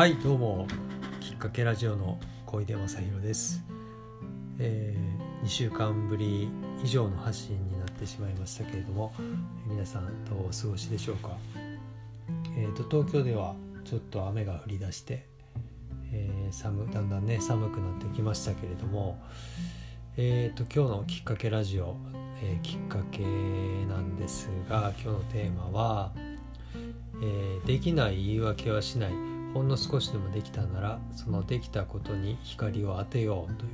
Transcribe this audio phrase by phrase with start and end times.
[0.00, 0.66] はいどうも。
[1.20, 3.62] きっかけラジオの小出正弘です、
[4.58, 6.48] えー、2週間ぶり
[6.82, 9.12] 以上の発信になってしまいましたけれども
[9.66, 11.36] 皆さんどうお過ごしでしょうか、
[12.56, 13.54] えーと、東京では
[13.84, 15.26] ちょっと雨が降り出して、
[16.14, 19.20] えー、寒だんだんね寒くなってきましたけれども
[20.16, 21.98] えーと、今日のきっかけラジオ、
[22.42, 26.12] えー、きっかけなんですが今日のテーマは、
[27.22, 29.39] えー、できない言い訳はしない。
[29.54, 33.70] ほんの少しでもできたならそのできたことに光を当てようという、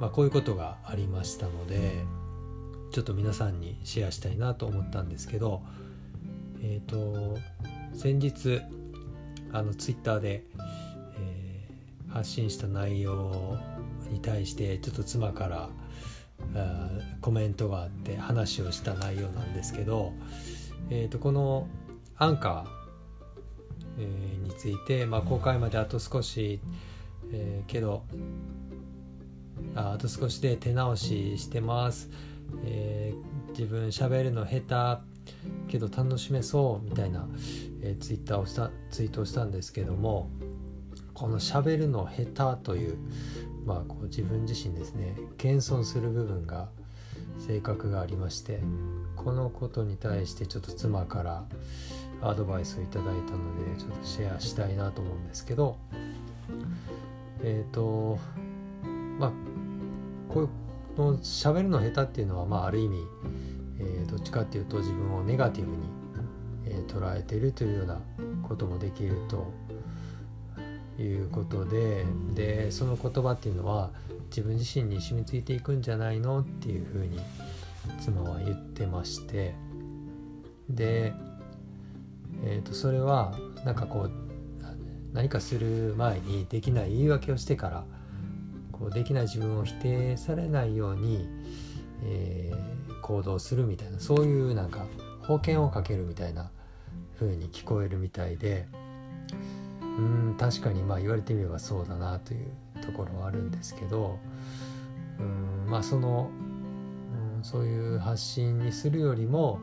[0.00, 2.04] まあ、こういうことがありましたので
[2.92, 5.62] ちょっと皆さんにシェアしたいなと思ったんですけど
[6.62, 7.38] えっ、ー、と
[7.94, 8.60] 先日
[9.52, 10.44] あのツイッターで、
[11.18, 13.58] えー、発信した内容
[14.10, 15.68] に対してちょっと妻から
[17.20, 20.12] コメントがあって話をした内容なんですけど、
[20.90, 21.66] えー、とこの
[22.16, 22.85] アンカー
[23.98, 26.60] について、まあ、公開まであと少し、
[27.32, 28.04] えー、けど
[29.74, 32.10] ああと少しで手直ししてます、
[32.64, 35.16] えー、自分喋るの下手
[35.68, 37.26] けど楽しめそうみたいな、
[37.82, 40.30] えー、ツイッターをしたツイートをしたんですけども
[41.14, 42.98] この喋るの下手という,、
[43.64, 46.68] まあ、こう自分自身ですね謙遜する部分が
[47.38, 48.60] 性格がありまして
[49.16, 51.44] このことに対してちょっと妻から
[52.22, 55.76] アドバイスをいただいたのでちょっとシェアしたいなと思うんですけど
[57.42, 58.18] えっ、ー、と
[59.18, 59.32] まあ
[60.28, 60.48] こういう
[60.98, 62.98] の喋るの下手っていうのはまあある意味、
[63.80, 65.78] えー、どっちかっていうと自分をネガティブに、
[66.66, 68.00] えー、捉えているというような
[68.42, 69.52] こともできると
[71.02, 72.04] いうことで
[72.34, 73.90] でその言葉っていうのは
[74.28, 77.20] 自分自身に染みついていくんじゃないのっていうふうに
[78.00, 79.54] 妻は言ってまして
[80.68, 81.12] で
[82.44, 83.32] えー、とそれは
[83.64, 84.10] なんかこう
[85.12, 87.84] 何かする前にできない言い訳をしてから
[88.72, 91.26] こうできない自分を否定されないように、
[92.04, 94.86] えー、行動するみたいなそういうなんか
[95.22, 96.50] 保険をかけるみたいな
[97.18, 98.66] 風に聞こえるみたいで
[99.98, 102.48] うん確かにまあ言われてみればそうだなという
[102.84, 104.18] ところはあるんですけど
[105.18, 106.30] うんまあその、
[107.38, 109.60] うん、そういう発信にするよりも、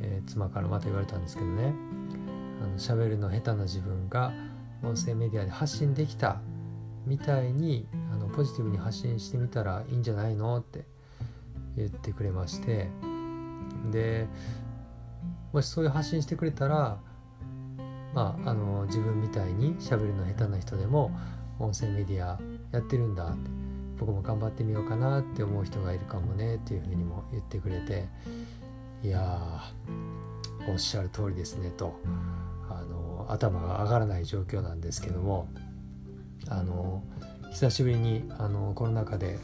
[0.00, 1.74] えー、妻からまた言われたんですけどね。
[2.62, 4.32] あの喋るの下手な自分が
[4.82, 6.40] 音声メディアで発信できた
[7.04, 10.86] みたいにあのポジティブに発信してみたらいいんじゃないのって
[11.76, 12.88] 言ってくれまして。
[13.90, 14.26] で
[15.52, 16.98] もしそういう発信してくれたら
[18.16, 21.10] まああの自分みたいに喋るの下手な人でも
[21.58, 22.38] 音声メディア
[22.72, 23.50] やってるんだって
[23.98, 28.06] 僕も頑張ってみようかなって思う人がいるかもねっていうふうにも言ってくれて
[29.02, 29.62] いや
[30.68, 32.00] おっしゃる通りですねと。
[33.28, 35.48] 頭が上がらない状況なんですけども
[36.48, 37.02] あの
[37.50, 39.38] 久しぶりにあのコロナ禍で、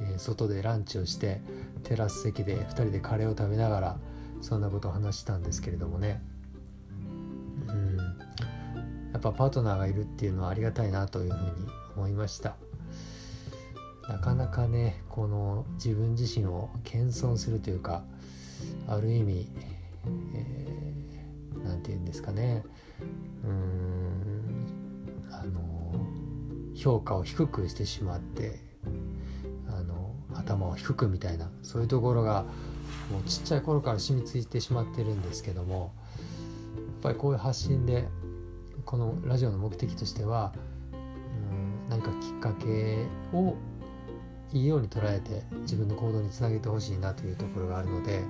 [0.00, 1.40] えー、外でランチをして
[1.84, 3.96] テラス席で2人でカレーを食べながら
[4.40, 6.22] そんなことを話したんですけれどもね
[9.20, 12.56] っぱパートナーがいるっていうのはありがたいなというふうに思いました。
[14.08, 18.02] なかなかねこの自分自身を謙遜するというか
[18.88, 19.48] ある意味、
[20.34, 20.80] えー
[21.64, 22.64] 何て言うんですかね。
[23.44, 24.30] うーん
[25.30, 25.60] あの
[26.74, 28.60] 評価を低くしてしまって
[29.68, 32.44] あの頭を低くみたいなそういうところが
[33.10, 35.92] もうちっちゃい頃から染みついてしまってるんですけども
[36.76, 38.08] やっぱりこういう発信で
[38.84, 40.52] このラジオの目的としては
[40.92, 40.96] う
[41.54, 43.56] ん何かきっかけを
[44.52, 48.22] いいように捉えて自分の行動につなげてほしいなというところがあるので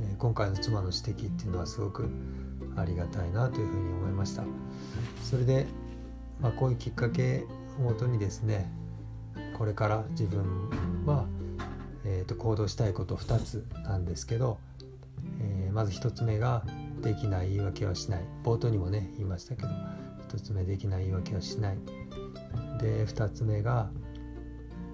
[0.00, 2.08] え今回の妻の指摘っていうのはすごく
[2.76, 4.44] ありがたいなというふうに思いました。
[5.22, 5.66] それで、
[6.40, 7.46] まあ、こういうきっかけ
[7.78, 8.70] をもとにですね
[9.56, 11.26] これから自分は、
[12.04, 14.58] えー、と行動したいこと2つなんですけど、
[15.40, 16.62] えー、まず1つ目が
[17.06, 18.24] できない言い訳はしない。
[18.42, 19.68] 冒頭にもね言いましたけど
[20.28, 21.78] 1つ目できない言い訳はしない。
[22.80, 23.90] で2つ目が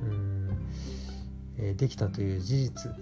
[0.03, 0.51] うん、
[1.57, 2.93] えー、できたという事実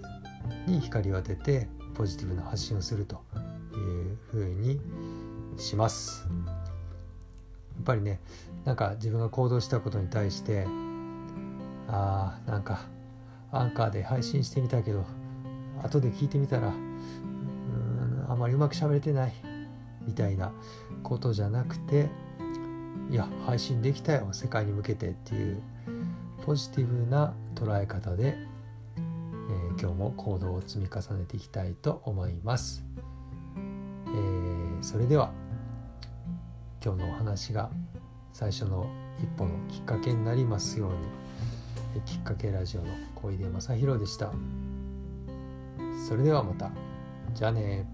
[0.65, 3.21] に光を当ててポジティブな発信をすると
[3.73, 3.77] い
[4.13, 4.79] うふうに
[5.57, 6.25] します。
[7.75, 8.21] やっぱりね
[8.63, 10.67] なんか自分が行動したことに対して
[11.87, 12.85] あーなんか
[13.51, 15.03] アンカーで配信してみたけど
[15.83, 16.71] 後で聞いてみたら
[18.31, 19.33] あまりうまくしゃべれてない
[20.07, 20.53] みたいな
[21.03, 22.09] ことじゃなくて
[23.09, 25.61] いや配信できたよ世界に向けてっていう
[26.45, 28.37] ポジティブな捉え方で
[28.97, 29.01] え
[29.77, 32.85] 今日も行動を積み重ねていきたいと思います。
[33.55, 35.31] えー、それでは
[36.83, 37.69] 今日のお話が
[38.31, 38.87] 最初の
[39.19, 40.91] 一歩のきっかけになりますよう
[41.95, 44.31] にきっかけラジオの小出正弘でした
[46.07, 46.71] それではまた
[47.33, 47.85] じゃあね